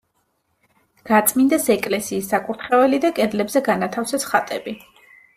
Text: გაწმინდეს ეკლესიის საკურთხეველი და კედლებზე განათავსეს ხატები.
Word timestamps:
გაწმინდეს 1.09 1.67
ეკლესიის 1.73 2.29
საკურთხეველი 2.33 2.99
და 3.03 3.11
კედლებზე 3.19 3.61
განათავსეს 3.67 4.25
ხატები. 4.31 4.75